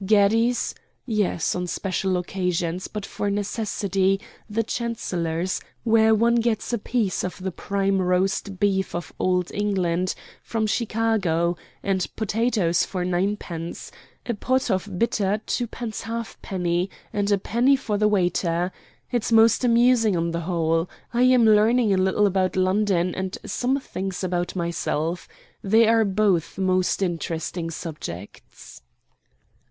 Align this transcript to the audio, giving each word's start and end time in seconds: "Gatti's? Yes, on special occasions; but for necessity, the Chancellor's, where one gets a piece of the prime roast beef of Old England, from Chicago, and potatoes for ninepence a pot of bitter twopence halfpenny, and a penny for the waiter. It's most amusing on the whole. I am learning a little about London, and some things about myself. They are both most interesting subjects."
"Gatti's? 0.03 0.73
Yes, 1.05 1.53
on 1.53 1.67
special 1.67 2.17
occasions; 2.17 2.87
but 2.87 3.05
for 3.05 3.29
necessity, 3.29 4.19
the 4.49 4.63
Chancellor's, 4.63 5.61
where 5.83 6.15
one 6.15 6.37
gets 6.37 6.73
a 6.73 6.79
piece 6.79 7.23
of 7.23 7.37
the 7.43 7.51
prime 7.51 8.01
roast 8.01 8.59
beef 8.59 8.95
of 8.95 9.13
Old 9.19 9.51
England, 9.53 10.15
from 10.41 10.65
Chicago, 10.65 11.55
and 11.83 12.07
potatoes 12.15 12.83
for 12.83 13.05
ninepence 13.05 13.91
a 14.25 14.33
pot 14.33 14.71
of 14.71 14.97
bitter 14.97 15.39
twopence 15.45 16.01
halfpenny, 16.01 16.89
and 17.13 17.31
a 17.31 17.37
penny 17.37 17.75
for 17.75 17.99
the 17.99 18.07
waiter. 18.07 18.71
It's 19.11 19.31
most 19.31 19.63
amusing 19.63 20.17
on 20.17 20.31
the 20.31 20.39
whole. 20.49 20.89
I 21.13 21.21
am 21.29 21.45
learning 21.45 21.93
a 21.93 21.97
little 21.97 22.25
about 22.25 22.55
London, 22.55 23.13
and 23.13 23.37
some 23.45 23.79
things 23.79 24.23
about 24.23 24.55
myself. 24.55 25.27
They 25.63 25.87
are 25.87 26.05
both 26.05 26.57
most 26.57 27.03
interesting 27.03 27.69
subjects." 27.69 28.81